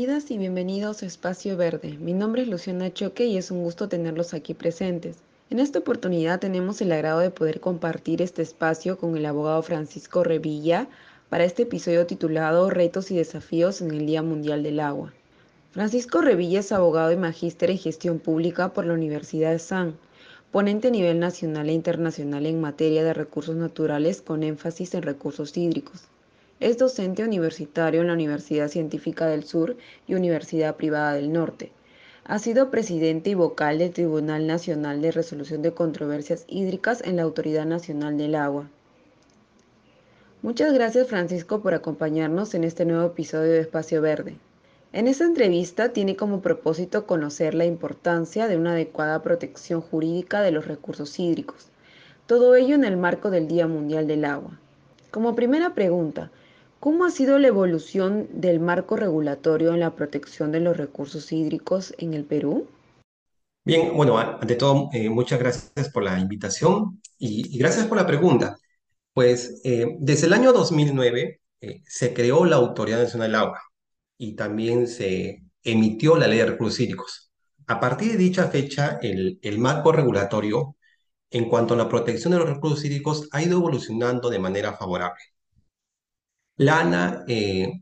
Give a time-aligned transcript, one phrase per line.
[0.00, 1.98] Bienvenidas y bienvenidos a Espacio Verde.
[2.00, 5.18] Mi nombre es Luciana Choque y es un gusto tenerlos aquí presentes.
[5.50, 10.24] En esta oportunidad tenemos el agrado de poder compartir este espacio con el abogado Francisco
[10.24, 10.88] Revilla
[11.28, 15.12] para este episodio titulado Retos y desafíos en el Día Mundial del Agua.
[15.72, 19.98] Francisco Revilla es abogado y magíster en gestión pública por la Universidad de San,
[20.50, 25.54] ponente a nivel nacional e internacional en materia de recursos naturales con énfasis en recursos
[25.58, 26.09] hídricos.
[26.60, 31.72] Es docente universitario en la Universidad Científica del Sur y Universidad Privada del Norte.
[32.24, 37.22] Ha sido presidente y vocal del Tribunal Nacional de Resolución de Controversias Hídricas en la
[37.22, 38.68] Autoridad Nacional del Agua.
[40.42, 44.36] Muchas gracias Francisco por acompañarnos en este nuevo episodio de Espacio Verde.
[44.92, 50.50] En esta entrevista tiene como propósito conocer la importancia de una adecuada protección jurídica de
[50.50, 51.68] los recursos hídricos,
[52.26, 54.60] todo ello en el marco del Día Mundial del Agua.
[55.10, 56.30] Como primera pregunta,
[56.80, 61.92] ¿Cómo ha sido la evolución del marco regulatorio en la protección de los recursos hídricos
[61.98, 62.66] en el Perú?
[63.62, 68.56] Bien, bueno, ante todo, eh, muchas gracias por la invitación y, gracias por la pregunta.
[69.12, 73.60] Pues eh, desde el año 2009 eh, se creó la Autoridad Nacional del Agua
[74.16, 77.30] y también se emitió la Ley de Recursos Hídricos.
[77.66, 80.76] A partir de dicha fecha, el, el marco regulatorio
[81.30, 85.20] en cuanto a la protección de los recursos hídricos ha ido evolucionando de manera favorable.
[86.60, 87.72] La ANA, eh,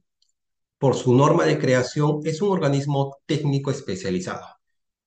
[0.78, 4.46] por su norma de creación, es un organismo técnico especializado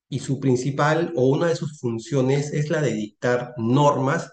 [0.09, 4.31] y su principal o una de sus funciones es la de dictar normas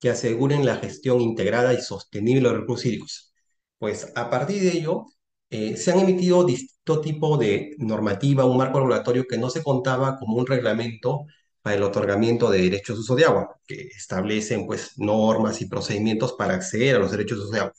[0.00, 3.32] que aseguren la gestión integrada y sostenible de los recursos hídricos.
[3.78, 5.06] Pues a partir de ello,
[5.50, 10.18] eh, se han emitido distinto tipo de normativa, un marco regulatorio que no se contaba
[10.18, 11.26] como un reglamento
[11.62, 16.32] para el otorgamiento de derechos de uso de agua, que establecen pues normas y procedimientos
[16.34, 17.74] para acceder a los derechos de uso de agua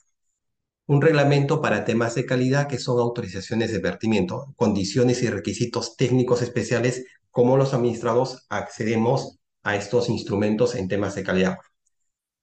[0.92, 6.42] un reglamento para temas de calidad que son autorizaciones de vertimiento, condiciones y requisitos técnicos
[6.42, 11.56] especiales, como los administrados accedemos a estos instrumentos en temas de calidad.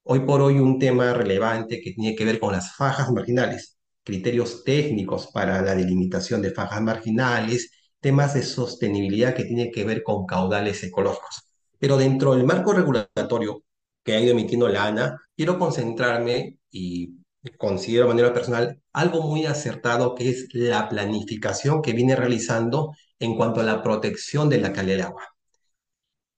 [0.02, 4.64] Hoy por hoy un tema relevante que tiene que ver con las fajas marginales, criterios
[4.64, 7.70] técnicos para la delimitación de fajas marginales,
[8.00, 11.44] temas de sostenibilidad que tiene que ver con caudales ecológicos.
[11.78, 13.62] Pero dentro del marco regulatorio
[14.02, 17.19] que ha ido emitiendo la ANA, quiero concentrarme y
[17.58, 23.36] considero de manera personal algo muy acertado que es la planificación que viene realizando en
[23.36, 25.28] cuanto a la protección de la calidad del agua.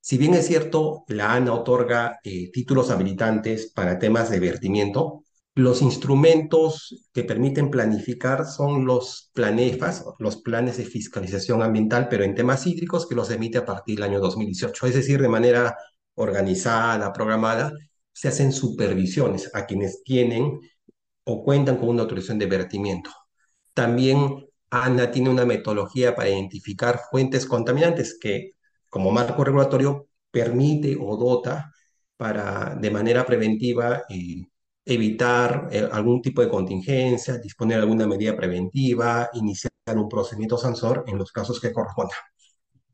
[0.01, 5.23] Si bien es cierto, la ANA otorga eh, títulos habilitantes para temas de vertimiento,
[5.55, 12.35] los instrumentos que permiten planificar son los planefas, los planes de fiscalización ambiental, pero en
[12.35, 15.77] temas hídricos que los emite a partir del año 2018, es decir, de manera
[16.15, 17.73] organizada, programada,
[18.13, 20.59] se hacen supervisiones a quienes tienen
[21.25, 23.11] o cuentan con una autorización de vertimiento.
[23.75, 28.53] También ANA tiene una metodología para identificar fuentes contaminantes que,
[28.89, 31.73] como marco regulatorio, permite o dota
[32.17, 34.47] para, de manera preventiva, eh,
[34.85, 41.05] evitar eh, algún tipo de contingencia, disponer de alguna medida preventiva, iniciar un procedimiento sancionador
[41.07, 42.19] en los casos que correspondan.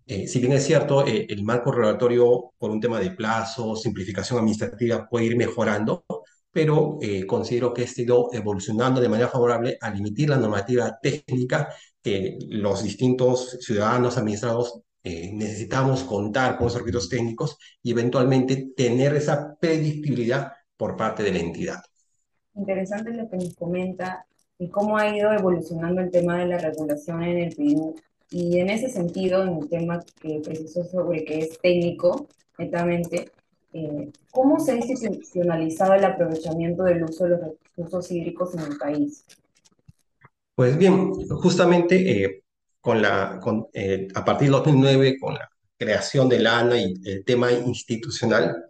[0.06, 5.06] Eh, si bien es cierto, el marco regulatorio, por un tema de plazo, simplificación administrativa,
[5.08, 6.04] puede ir mejorando,
[6.52, 11.68] pero eh, considero que ha ido evolucionando de manera favorable al emitir la normativa técnica
[12.02, 19.56] que los distintos ciudadanos administrados eh, necesitamos contar con requisitos técnicos y eventualmente tener esa
[19.58, 21.82] predictibilidad por parte de la entidad.
[22.54, 24.26] Interesante lo que nos comenta
[24.58, 27.94] y cómo ha ido evolucionando el tema de la regulación en el Perú.
[28.30, 33.30] Y en ese sentido, en el tema que precisó sobre que es técnico, netamente,
[33.72, 38.78] eh, ¿cómo se ha institucionalizado el aprovechamiento del uso de los recursos hídricos en el
[38.78, 39.24] país?
[40.54, 42.42] Pues bien, justamente eh,
[42.80, 43.40] con la,
[43.74, 48.64] eh, a partir del 2009, con la creación de la ANA y el tema institucional,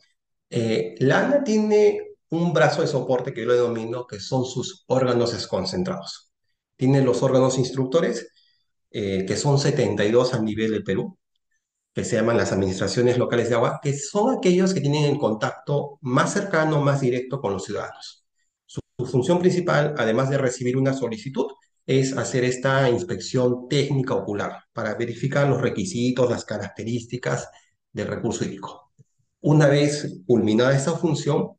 [0.51, 5.33] la ANA tiene un brazo de soporte que yo le denomino que son sus órganos
[5.33, 6.31] desconcentrados.
[6.77, 8.31] Tiene los órganos instructores,
[8.91, 11.19] que son 72 a nivel del Perú,
[11.99, 15.99] que se llaman las administraciones locales de agua, que son aquellos que tienen el contacto
[16.03, 18.25] más cercano, más directo con los ciudadanos.
[18.67, 21.47] Su, función principal, además de recibir una solicitud,
[21.85, 27.49] es hacer esta inspección técnica ocular para verificar los requisitos, las características
[27.93, 28.93] del recurso hídrico.
[29.41, 31.57] Una vez culminada esta función,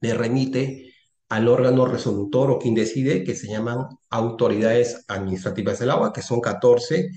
[0.00, 0.94] le remite
[1.28, 3.78] al órgano resolutor o quien decide, que se llaman
[4.10, 7.10] autoridades administrativas del agua, que son 14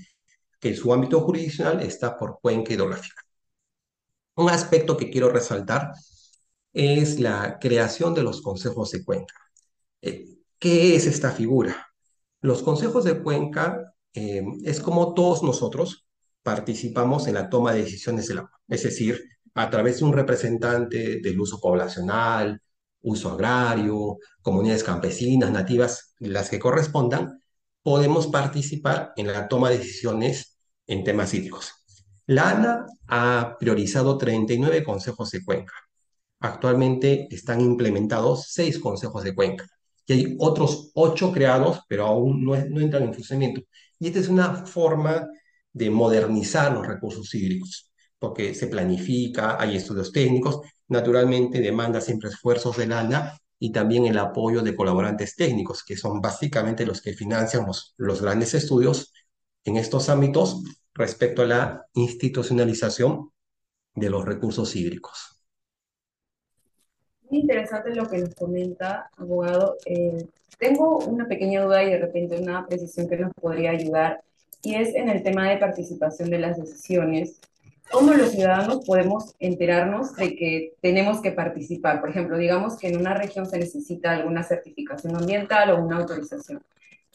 [0.60, 3.22] que su ámbito jurisdiccional está por cuenca hidrográfica.
[4.36, 5.92] Un aspecto que quiero resaltar
[6.72, 9.34] es la creación de los consejos de cuenca.
[10.02, 10.26] Eh,
[10.58, 11.88] ¿Qué es esta figura?
[12.40, 16.06] Los consejos de cuenca eh, es como todos nosotros
[16.42, 19.20] participamos en la toma de decisiones del agua, es decir,
[19.54, 22.60] a través de un representante del uso poblacional,
[23.02, 27.42] uso agrario, comunidades campesinas, nativas, las que correspondan,
[27.82, 31.72] podemos participar en la toma de decisiones en temas hídricos.
[32.26, 35.74] La ANA ha priorizado 39 consejos de cuenca.
[36.40, 39.66] Actualmente están implementados seis consejos de cuenca
[40.06, 43.62] y hay otros ocho creados, pero aún no, no entran en funcionamiento.
[43.98, 45.28] Y esta es una forma
[45.72, 52.76] de modernizar los recursos hídricos, porque se planifica, hay estudios técnicos, naturalmente demanda siempre esfuerzos
[52.76, 57.66] de lana y también el apoyo de colaborantes técnicos, que son básicamente los que financian
[57.98, 59.12] los, grandes estudios
[59.64, 60.64] en estos ámbitos
[60.94, 63.30] respecto a la institucionalización
[63.94, 65.44] de los recursos hídricos.
[67.28, 69.76] Muy interesante lo que nos comenta, abogado.
[69.84, 70.26] Eh,
[70.58, 74.22] tengo una pequeña duda y de repente una precisión que nos podría ayudar,
[74.62, 77.40] y es en el tema de participación de las decisiones.
[77.90, 82.00] ¿Cómo los ciudadanos podemos enterarnos de que tenemos que participar?
[82.00, 86.62] Por ejemplo, digamos que en una región se necesita alguna certificación ambiental o una autorización.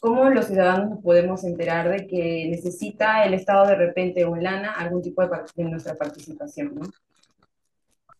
[0.01, 4.73] ¿Cómo los ciudadanos podemos enterar de que necesita el Estado de repente o el ANA
[4.73, 6.75] algún tipo de, de nuestra participación?
[6.75, 6.89] ¿no?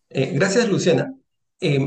[0.08, 1.12] Eh, gracias, Luciana.
[1.60, 1.78] Eh,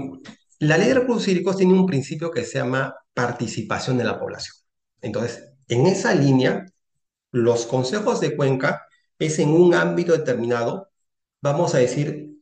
[0.60, 4.56] la ley de recursos hídricos tiene un principio que se llama participación de la población.
[5.02, 6.66] Entonces, en esa línea,
[7.32, 8.86] los consejos de cuenca
[9.20, 10.90] es en un ámbito determinado,
[11.42, 12.38] vamos a decir,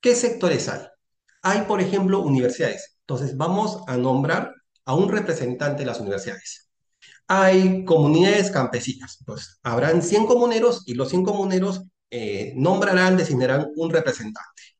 [0.00, 0.82] ¿qué sectores hay?
[1.42, 2.98] Hay, por ejemplo, universidades.
[3.00, 4.52] Entonces, vamos a nombrar
[4.84, 6.70] a un representante de las universidades.
[7.28, 9.18] Hay comunidades campesinas.
[9.26, 14.76] Pues habrán 100 comuneros y los 100 comuneros eh, nombrarán, designarán un representante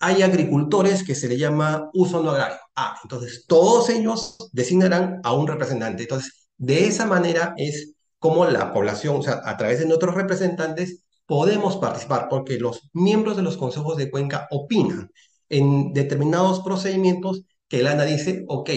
[0.00, 2.58] hay agricultores que se le llama uso no agrario.
[2.76, 6.04] Ah, entonces todos ellos designarán a un representante.
[6.04, 11.04] Entonces, de esa manera es como la población, o sea, a través de nuestros representantes,
[11.26, 15.10] podemos participar, porque los miembros de los consejos de cuenca opinan
[15.48, 18.70] en determinados procedimientos que el ANA dice, ok,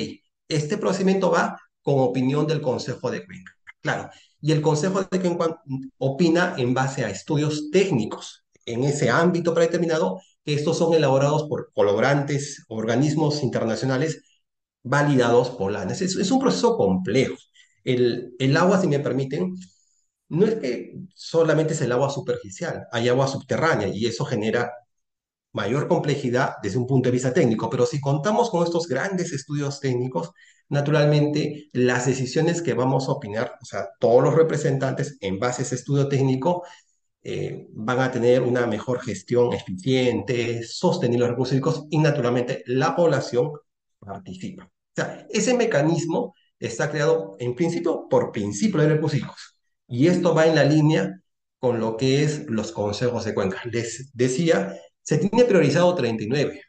[0.48, 3.54] este procedimiento va con opinión del consejo de cuenca.
[3.82, 4.10] Claro,
[4.42, 5.62] y el consejo de cuenca
[5.98, 12.66] opina en base a estudios técnicos en ese ámbito predeterminado estos son elaborados por colaborantes,
[12.68, 14.24] organismos internacionales
[14.84, 16.02] validados por la ANES.
[16.02, 17.36] Es, un proceso complejo.
[17.84, 19.56] El, el agua, si me permiten,
[20.30, 24.72] no es que solamente es el agua superficial, hay agua subterránea y eso genera
[25.54, 29.80] mayor complejidad desde un punto de vista técnico, pero si contamos con estos grandes estudios
[29.80, 30.32] técnicos,
[30.70, 35.66] naturalmente las decisiones que vamos a opinar, o sea, todos los representantes en base a
[35.66, 36.64] ese estudio técnico,
[37.24, 43.52] eh, van a tener una mejor gestión eficiente, sostenible los recursos y naturalmente la población
[44.00, 44.64] participa.
[44.66, 46.34] O sea, ese mecanismo
[46.68, 49.22] está creado en principio por principio de recursos
[49.88, 51.22] y esto va en la línea
[51.60, 53.62] con lo que es los consejos de cuenca.
[53.66, 56.62] Les decía, se tiene priorizado 39.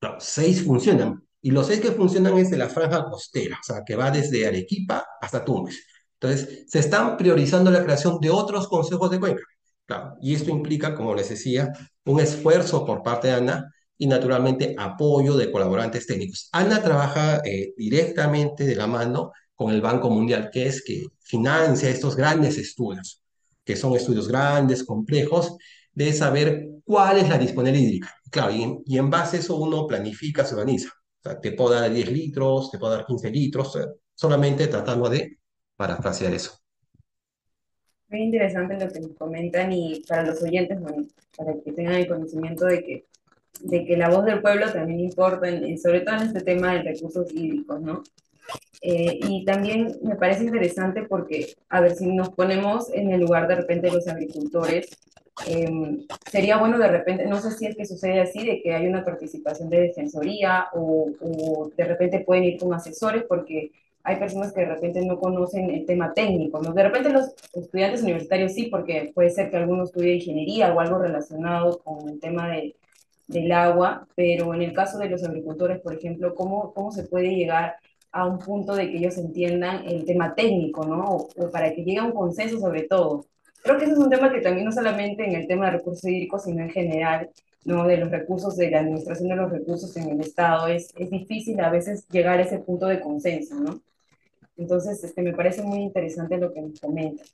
[0.00, 3.82] No, 6 funcionan y los 6 que funcionan es de la franja costera, o sea,
[3.86, 5.86] que va desde Arequipa hasta Tumbes.
[6.14, 9.42] Entonces, se están priorizando la creación de otros consejos de cuenca.
[9.86, 11.70] Claro, y esto implica, como les decía,
[12.06, 16.48] un esfuerzo por parte de ANA y naturalmente apoyo de colaborantes técnicos.
[16.52, 21.88] ANA trabaja eh, directamente de la mano con el Banco Mundial, que es que financia
[21.88, 23.22] estos grandes estudios,
[23.64, 25.56] que son estudios grandes, complejos,
[25.92, 28.14] de saber cuál es la disponibilidad hídrica.
[28.30, 30.88] Claro, y en, y en base a eso uno planifica, se organiza.
[30.88, 33.78] O sea, te puedo dar 10 litros, te puedo dar 15 litros,
[34.14, 35.38] solamente tratando de
[35.76, 36.58] parafrasear eso.
[38.08, 42.06] Muy interesante lo que nos comentan y para los oyentes, bueno, para que tengan el
[42.06, 43.06] conocimiento de que,
[43.60, 46.82] de que la voz del pueblo también importa, en, sobre todo en este tema de
[46.82, 48.02] recursos hídricos, ¿no?
[48.82, 53.48] Eh, y también me parece interesante porque, a ver, si nos ponemos en el lugar
[53.48, 54.90] de repente de los agricultores,
[55.48, 58.86] eh, sería bueno de repente, no sé si es que sucede así, de que hay
[58.86, 63.72] una participación de defensoría o, o de repente pueden ir con asesores porque
[64.04, 66.74] hay personas que de repente no conocen el tema técnico, ¿no?
[66.74, 70.98] De repente los estudiantes universitarios sí, porque puede ser que alguno estudie ingeniería o algo
[70.98, 72.76] relacionado con el tema de,
[73.26, 77.34] del agua, pero en el caso de los agricultores, por ejemplo, ¿cómo, ¿cómo se puede
[77.34, 77.76] llegar
[78.14, 81.28] a un punto de que ellos entiendan el tema técnico, ¿no?
[81.36, 83.26] O, para que llegue a un consenso sobre todo.
[83.62, 86.04] Creo que ese es un tema que también no solamente en el tema de recursos
[86.04, 87.28] hídricos, sino en general,
[87.64, 87.84] ¿no?
[87.86, 91.58] De los recursos, de la administración de los recursos en el Estado, es, es difícil
[91.60, 93.80] a veces llegar a ese punto de consenso, ¿no?
[94.56, 97.24] Entonces, este, me parece muy interesante lo que nos comenta.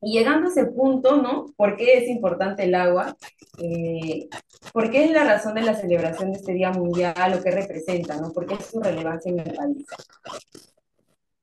[0.00, 1.46] Y llegando a ese punto, ¿no?
[1.56, 3.16] ¿Por qué es importante el agua?
[3.58, 4.28] Eh,
[4.72, 7.14] ¿Por qué es la razón de la celebración de este Día Mundial?
[7.32, 8.32] ¿Lo que representa, no?
[8.32, 9.86] ¿Por qué es su relevancia en el país?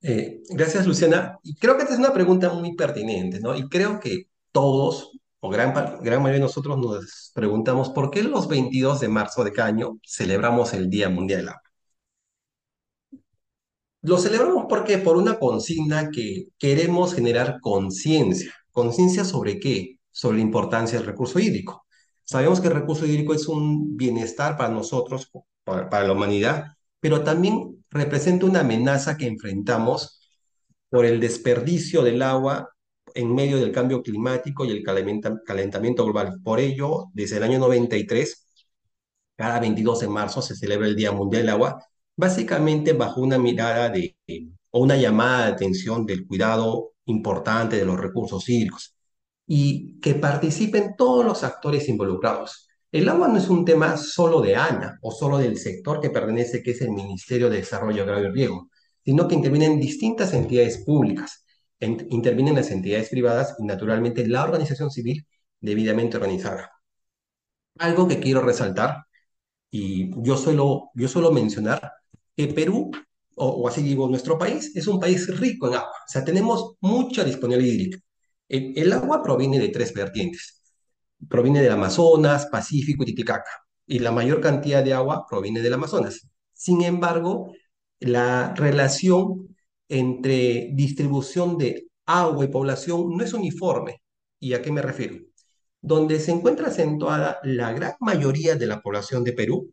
[0.01, 1.39] Eh, gracias, Luciana.
[1.43, 3.55] Y creo que esta es una pregunta muy pertinente, ¿no?
[3.55, 8.47] Y creo que todos, o gran, gran mayoría de nosotros, nos preguntamos por qué los
[8.47, 11.64] 22 de marzo de cada año celebramos el Día Mundial del Agua.
[14.05, 18.53] Lo celebramos porque por una consigna que queremos generar conciencia.
[18.69, 19.97] ¿Conciencia sobre qué?
[20.11, 21.87] Sobre la importancia del recurso hídrico.
[22.23, 25.31] Sabemos que el recurso hídrico es un bienestar para nosotros,
[25.63, 26.65] para, para la humanidad,
[26.99, 30.21] pero también representa una amenaza que enfrentamos
[30.89, 32.69] por el desperdicio del agua
[33.15, 36.39] en medio del cambio climático y el calenta- calentamiento global.
[36.43, 38.47] Por ello, desde el año 93,
[39.35, 41.83] cada 22 de marzo se celebra el Día Mundial del Agua,
[42.15, 44.15] básicamente bajo una mirada de,
[44.71, 48.95] o una llamada de atención del cuidado importante de los recursos hídricos
[49.47, 52.67] y que participen todos los actores involucrados.
[52.91, 56.63] El agua no es un tema solo de ANA o solo del sector que pertenece,
[56.63, 58.69] que es el Ministerio de Desarrollo Agrario y Riego,
[59.03, 61.45] sino que intervienen distintas entidades públicas,
[61.79, 65.25] en- intervienen las entidades privadas y naturalmente la organización civil
[65.59, 66.71] debidamente organizada.
[67.79, 69.05] Algo que quiero resaltar
[69.71, 71.93] y yo suelo, yo suelo mencionar
[72.35, 72.91] que Perú,
[73.35, 75.89] o, o así digo, nuestro país, es un país rico en agua.
[75.89, 77.99] O sea, tenemos mucha disponibilidad hídrica.
[78.49, 80.61] El, el agua proviene de tres vertientes.
[81.29, 83.49] Proviene del Amazonas, Pacífico y Titicaca.
[83.87, 86.27] Y la mayor cantidad de agua proviene del Amazonas.
[86.53, 87.51] Sin embargo,
[87.99, 89.55] la relación
[89.89, 94.01] entre distribución de agua y población no es uniforme.
[94.39, 95.17] ¿Y a qué me refiero?
[95.81, 99.71] Donde se encuentra acentuada la gran mayoría de la población de Perú,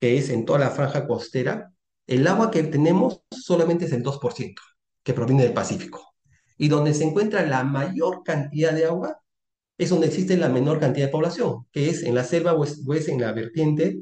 [0.00, 1.73] que es en toda la franja costera,
[2.06, 4.62] el agua que tenemos solamente es el 2%,
[5.02, 6.14] que proviene del Pacífico.
[6.56, 9.20] Y donde se encuentra la mayor cantidad de agua
[9.78, 12.82] es donde existe la menor cantidad de población, que es en la selva o es,
[12.86, 14.00] o es en la vertiente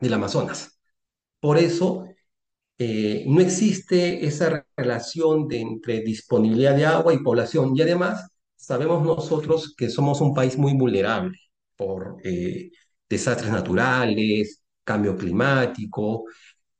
[0.00, 0.80] del Amazonas.
[1.40, 2.06] Por eso
[2.78, 7.76] eh, no existe esa relación de, entre disponibilidad de agua y población.
[7.76, 11.38] Y además, sabemos nosotros que somos un país muy vulnerable
[11.76, 12.70] por eh,
[13.08, 16.24] desastres naturales, cambio climático,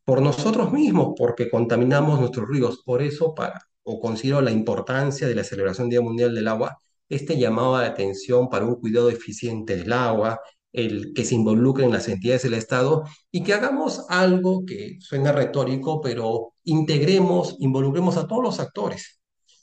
[0.05, 2.83] por nosotros mismos, porque contaminamos nuestros ríos.
[2.85, 6.79] Por eso, para, o considero la importancia de la celebración Día Mundial del Agua,
[7.09, 10.41] este llamado de atención para un cuidado eficiente del agua,
[10.73, 16.01] el que se involucren las entidades del Estado y que hagamos algo que suena retórico,
[16.01, 19.21] pero integremos, involucremos a todos los actores.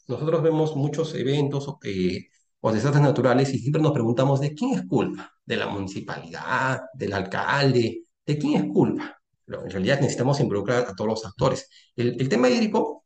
[0.07, 2.27] Nosotros vemos muchos eventos eh,
[2.59, 7.13] o desastres naturales y siempre nos preguntamos de quién es culpa, de la municipalidad, del
[7.13, 9.16] alcalde, de quién es culpa.
[9.47, 11.69] Pero en realidad necesitamos involucrar a todos los actores.
[11.95, 13.05] El, el tema hídrico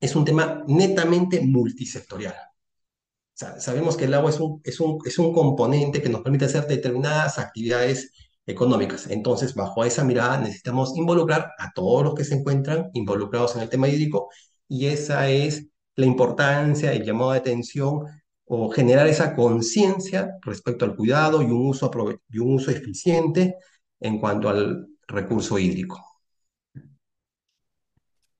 [0.00, 2.34] es un tema netamente multisectorial.
[2.34, 6.22] O sea, sabemos que el agua es un, es un, es un componente que nos
[6.22, 8.12] permite hacer determinadas actividades
[8.46, 9.08] económicas.
[9.10, 13.68] Entonces, bajo esa mirada, necesitamos involucrar a todos los que se encuentran involucrados en el
[13.68, 14.28] tema hídrico
[14.68, 15.66] y esa es
[15.96, 18.04] la importancia, el llamado de atención
[18.46, 21.90] o generar esa conciencia respecto al cuidado y un uso,
[22.28, 23.56] y un uso eficiente
[24.00, 26.00] en cuanto al recurso hídrico.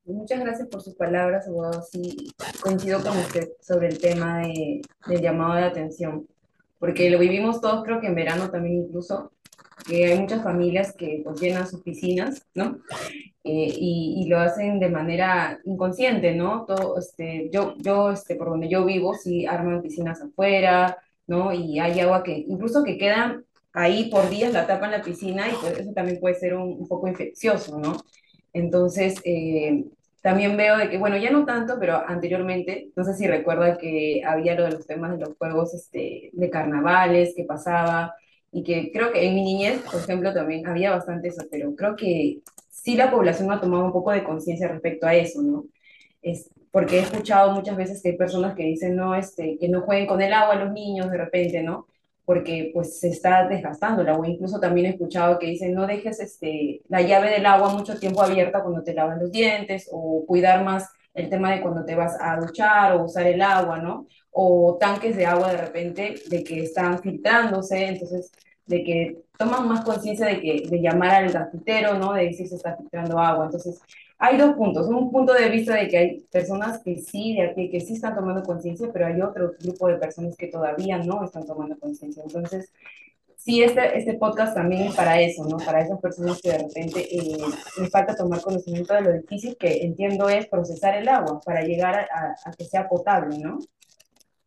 [0.06, 1.82] Muchas gracias por sus palabras, abogado.
[1.82, 2.30] Sí,
[2.60, 6.26] coincido con usted sobre el tema de, del llamado de atención,
[6.78, 9.32] porque lo vivimos todos, creo que en verano también incluso,
[9.86, 12.78] que hay muchas familias que pues llenan sus piscinas, ¿no?
[13.44, 16.64] Eh, y, lo hacen de manera inconsciente, ¿no?
[16.66, 21.52] Todo, este, yo, yo, este, por donde yo vivo, sí arman piscinas afuera, ¿no?
[21.52, 23.44] Y hay agua que incluso que quedan
[23.74, 27.08] ahí por días, la tapan la piscina y pues eso también puede ser un, poco
[27.08, 27.96] infeccioso, ¿no?
[28.52, 29.84] Entonces, eh,
[30.22, 34.22] también veo de que, bueno, ya no tanto, pero anteriormente, no sé si recuerda que
[34.26, 38.14] había lo de los temas de los juegos este, de carnavales que pasaba,
[38.54, 41.96] y que creo que en mi niñez, por ejemplo, también había bastante eso, pero creo
[41.96, 42.38] que
[42.70, 45.64] sí la población ha tomado un poco de conciencia respecto a eso, ¿no?
[46.22, 49.82] Es, porque he escuchado muchas veces que hay personas que dicen, no, este, que no
[49.82, 51.88] jueguen con el agua los niños de repente, ¿no?
[52.24, 54.28] Porque pues se está desgastando el agua.
[54.28, 58.22] Incluso también he escuchado que dicen, no dejes este, la llave del agua mucho tiempo
[58.22, 62.16] abierta cuando te lavas los dientes o cuidar más el tema de cuando te vas
[62.20, 64.06] a duchar o usar el agua, ¿no?
[64.30, 68.32] O tanques de agua de repente de que están filtrándose, entonces
[68.66, 72.12] de que toman más conciencia de que de llamar al grafitero, ¿no?
[72.12, 73.46] De decir se está filtrando agua.
[73.46, 73.80] Entonces,
[74.18, 74.86] hay dos puntos.
[74.86, 78.14] Un punto de vista de que hay personas que sí, de que, que sí están
[78.14, 82.22] tomando conciencia, pero hay otro grupo de personas que todavía no están tomando conciencia.
[82.24, 82.72] Entonces,
[83.36, 85.58] sí, este, este podcast también es para eso, ¿no?
[85.58, 87.36] Para esas personas que de repente eh,
[87.78, 91.94] les falta tomar conocimiento de lo difícil que entiendo es procesar el agua para llegar
[91.94, 93.58] a, a, a que sea potable, ¿no?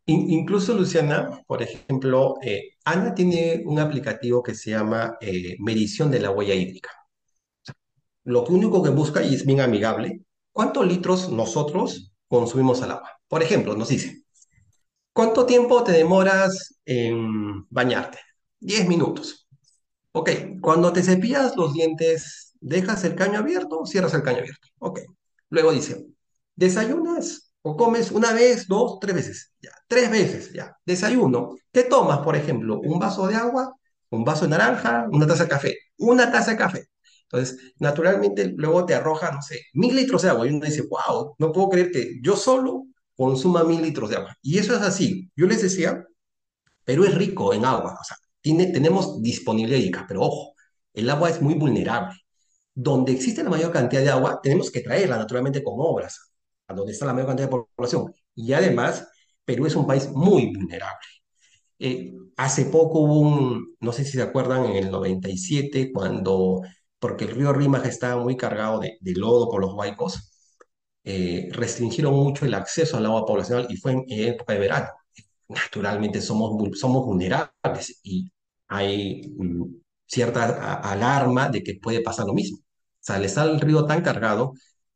[0.06, 6.10] In- incluso, Luciana, por ejemplo, eh, Ana tiene un aplicativo que se llama eh, medición
[6.10, 6.90] de la huella hídrica.
[8.28, 10.20] Lo único que busca, y es bien amigable,
[10.52, 13.10] ¿cuántos litros nosotros consumimos al agua?
[13.26, 14.22] Por ejemplo, nos dice,
[15.14, 18.18] ¿cuánto tiempo te demoras en bañarte?
[18.60, 19.48] 10 minutos.
[20.12, 20.30] Ok,
[20.60, 24.68] cuando te cepillas los dientes, ¿dejas el caño abierto o cierras el caño abierto?
[24.80, 25.00] Ok.
[25.48, 26.06] Luego dice,
[26.54, 29.52] ¿desayunas o comes una vez, dos, tres veces?
[29.62, 30.76] Ya, tres veces, ya.
[30.84, 31.56] Desayuno.
[31.72, 32.78] ¿Qué tomas, por ejemplo?
[32.80, 33.74] ¿Un vaso de agua?
[34.10, 35.06] ¿Un vaso de naranja?
[35.10, 35.78] ¿Una taza de café?
[35.96, 36.88] Una taza de café.
[37.30, 40.46] Entonces, naturalmente, luego te arroja, no sé, mil litros de agua.
[40.46, 44.36] Y uno dice, wow, no puedo creer que yo solo consuma mil litros de agua.
[44.42, 45.30] Y eso es así.
[45.36, 46.04] Yo les decía,
[46.84, 50.54] Perú es rico en agua, o sea, tiene, tenemos disponibilidad hídrica, pero ojo,
[50.94, 52.16] el agua es muy vulnerable.
[52.74, 56.32] Donde existe la mayor cantidad de agua, tenemos que traerla naturalmente con obras,
[56.68, 58.12] a donde está la mayor cantidad de población.
[58.34, 59.08] Y además,
[59.44, 61.06] Perú es un país muy vulnerable.
[61.78, 66.62] Eh, hace poco hubo un, no sé si se acuerdan, en el 97, cuando,
[66.98, 70.32] porque el río Rímac estaba muy cargado de, lodo por los huaicos,
[71.04, 74.88] eh, restringieron mucho el acceso al agua poblacional y fue en, en época de verano
[75.48, 78.30] naturalmente somos, somos vulnerables y
[78.68, 79.64] hay mm,
[80.06, 82.58] cierta alarma de que puede pasar lo mismo.
[82.58, 82.62] O
[83.00, 84.52] sea, al estar el río tan cargado,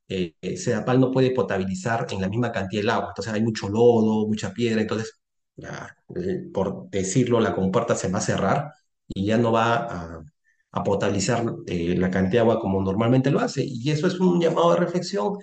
[0.08, 3.08] eh, Sedapal no puede potabilizar en la misma cantidad el agua.
[3.10, 5.18] Entonces hay mucho lodo, mucha piedra, entonces,
[5.58, 8.72] eh, por decirlo, la compuerta se va a cerrar
[9.08, 9.74] y ya no va
[10.18, 10.24] a,
[10.72, 13.62] a potabilizar eh, la cantidad de agua como normalmente lo hace.
[13.64, 15.38] Y eso es un llamado de reflexión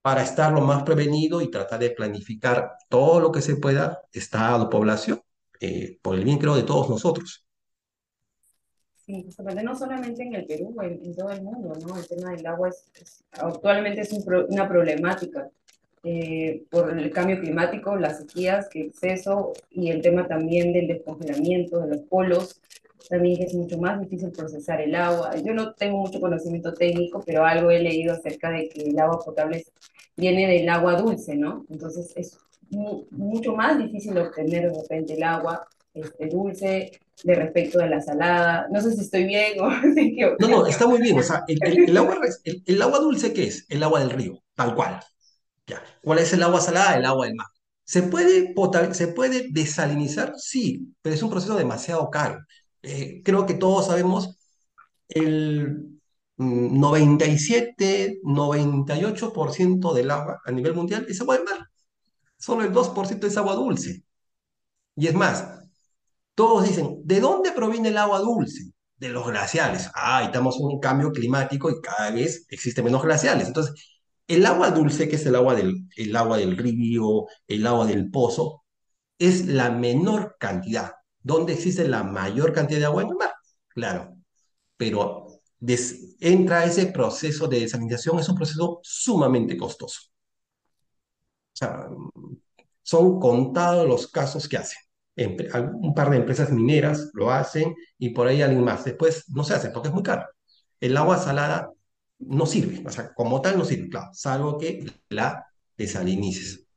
[0.00, 4.70] para estar lo más prevenido y tratar de planificar todo lo que se pueda, Estado,
[4.70, 5.20] población,
[5.60, 7.44] eh, por el bien, creo, de todos nosotros.
[8.94, 11.96] Sí, justamente no solamente en el Perú, en, en, todo el mundo, ¿no?
[11.96, 15.50] El tema del agua es, es actualmente es un pro, una problemática
[16.08, 21.80] eh, por el cambio climático, las sequías, que exceso, y el tema también del descongelamiento
[21.80, 22.60] de los polos,
[23.08, 25.36] también es mucho más difícil procesar el agua.
[25.36, 29.18] Yo no tengo mucho conocimiento técnico, pero algo he leído acerca de que el agua
[29.24, 29.64] potable
[30.16, 31.64] viene del agua dulce, ¿no?
[31.70, 32.38] Entonces es
[32.70, 38.00] mu mucho más difícil obtener de repente el agua este, dulce de respecto de la
[38.00, 38.66] salada.
[38.70, 41.18] No sé si estoy bien o si No, no, está muy bien.
[41.18, 43.66] O sea, el, el, el agua, el, el, agua dulce, ¿qué es?
[43.68, 45.00] El agua del río, tal cual.
[45.66, 45.82] Ya.
[46.02, 46.96] ¿Cuál es el agua salada?
[46.96, 47.46] El agua del mar.
[47.84, 48.52] ¿Se puede,
[48.92, 50.34] ¿Se puede desalinizar?
[50.36, 52.44] Sí, pero es un proceso demasiado caro.
[52.86, 54.36] Eh, creo que todos sabemos
[55.08, 56.00] el
[56.36, 61.68] 97, 98% del agua a nivel mundial es agua del mar.
[62.38, 64.04] Solo el 2% es agua dulce.
[64.96, 65.46] Y es más,
[66.34, 68.72] todos dicen, ¿de dónde proviene el agua dulce?
[68.98, 69.90] De los glaciales.
[69.94, 73.48] Ah, estamos en un cambio climático y cada vez existen menos glaciales.
[73.48, 73.74] Entonces,
[74.28, 78.10] el agua dulce, que es el agua del, el agua del río, el agua del
[78.10, 78.64] pozo,
[79.18, 80.92] es la menor cantidad.
[81.26, 83.32] ¿Dónde existe la mayor cantidad de agua en el mar?
[83.66, 84.16] Claro,
[84.76, 85.26] pero
[86.20, 90.02] entra ese proceso de desalinización, es un proceso sumamente costoso.
[90.08, 91.88] O sea,
[92.80, 94.78] son contados los casos que hacen.
[95.82, 98.84] Un par de empresas mineras lo hacen y por ahí alguien más.
[98.84, 100.28] Después no se hace porque es muy caro.
[100.78, 101.72] El agua salada
[102.20, 105.44] no sirve, o sea, como tal no sirve, claro, salvo que la
[105.76, 106.68] desalinices.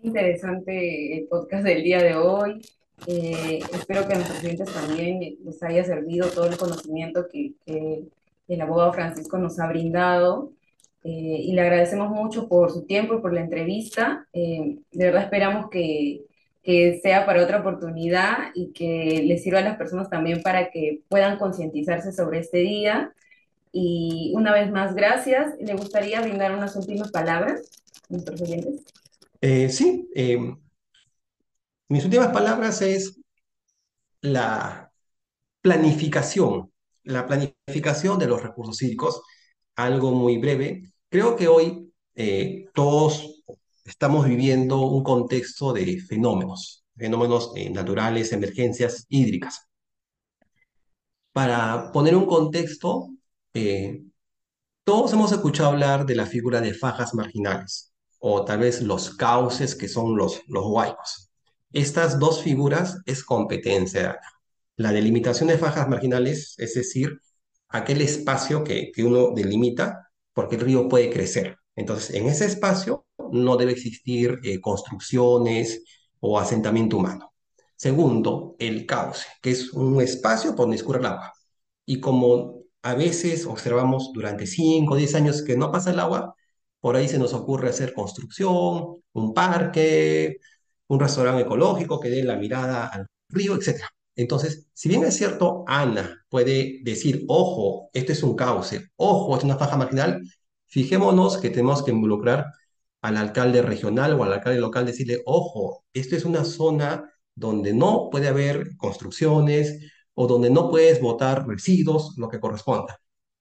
[0.00, 2.62] Interesante el podcast del día de hoy.
[3.06, 8.04] Eh, espero que a nuestros clientes también les haya servido todo el conocimiento que, que
[8.48, 10.52] el abogado Francisco nos ha brindado.
[11.08, 14.26] Eh, y le agradecemos mucho por su tiempo y por la entrevista.
[14.32, 16.22] Eh, de verdad esperamos que,
[16.64, 21.02] que, sea para otra oportunidad y que les sirva a las personas también para que
[21.08, 23.12] puedan concientizarse sobre este día.
[23.70, 25.54] Y una vez más, gracias.
[25.60, 27.62] ¿Le gustaría brindar unas últimas palabras
[28.10, 28.82] a nuestros oyentes?
[29.40, 30.08] Eh, sí,
[31.88, 33.20] mis últimas palabras es
[34.20, 34.92] la
[35.60, 36.72] planificación,
[37.04, 39.22] la planificación de los recursos hídricos,
[39.76, 40.92] algo muy breve.
[41.08, 43.42] Creo que hoy eh, todos
[43.84, 49.68] estamos viviendo un contexto de fenómenos, fenómenos eh, naturales, emergencias hídricas.
[51.32, 53.10] Para poner un contexto,
[53.54, 54.02] eh,
[54.84, 59.74] todos hemos escuchado hablar de la figura de fajas marginales, o tal vez los cauces
[59.74, 61.30] que son los, los huaicos.
[61.72, 64.18] Estas dos figuras es competencia.
[64.76, 67.20] La delimitación de fajas marginales, es decir,
[67.68, 71.56] aquel espacio que, uno delimita porque el río puede crecer.
[71.74, 75.82] Entonces, en ese espacio no debe existir eh, construcciones
[76.20, 77.32] o asentamiento humano.
[77.76, 81.32] Segundo, el cauce, que es un espacio por donde escurre el agua.
[81.84, 86.34] Y como a veces observamos durante 5 o 10 años que no pasa el agua,
[86.80, 90.38] por ahí se nos ocurre hacer construcción, un parque,
[90.88, 93.84] un restaurante ecológico que dé la mirada al río, etc.
[94.14, 99.44] Entonces, si bien es cierto, Ana puede decir, ojo, esto es un cauce, ojo, es
[99.44, 100.22] una faja marginal,
[100.66, 102.46] Fijémonos que tenemos que involucrar
[103.02, 108.08] al alcalde regional o al alcalde local, decirle, ojo, esto es una zona donde no
[108.10, 109.78] puede haber construcciones
[110.14, 112.98] o donde no puedes botar residuos, lo que corresponda.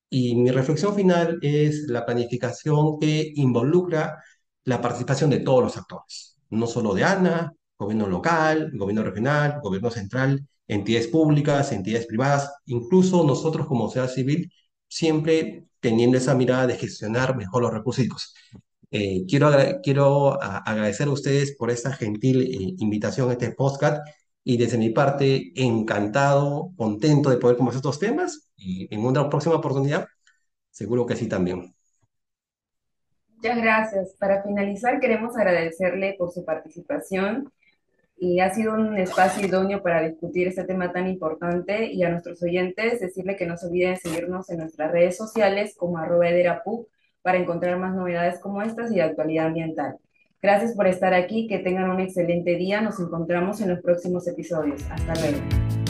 [0.10, 4.24] Y mi reflexión final es la planificación que involucra
[4.66, 9.92] la participación de todos los actores, no solo de ANA, gobierno local, gobierno regional, gobierno
[9.92, 14.52] central, entidades públicas, entidades privadas, incluso nosotros como sociedad civil,
[14.88, 18.34] siempre teniendo esa mirada de gestionar mejor los recursos.
[18.92, 19.52] Eh, quiero
[19.84, 24.06] quiero agradecer a ustedes por esta gentil eh, invitación a este podcast
[24.44, 29.56] y desde mi parte encantado, contento de poder conversar estos temas y en una próxima
[29.56, 30.08] oportunidad
[30.72, 31.75] seguro que sí también.
[33.46, 34.16] Muchas gracias.
[34.18, 37.52] Para finalizar queremos agradecerle por su participación
[38.18, 42.42] y ha sido un espacio idóneo para discutir este tema tan importante y a nuestros
[42.42, 46.26] oyentes decirle que no se olviden seguirnos en nuestras redes sociales como arroba
[47.22, 49.98] para encontrar más novedades como estas y de actualidad ambiental.
[50.42, 54.82] Gracias por estar aquí, que tengan un excelente día, nos encontramos en los próximos episodios.
[54.90, 55.85] Hasta luego.